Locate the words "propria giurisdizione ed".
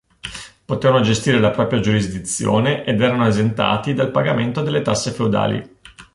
1.51-3.01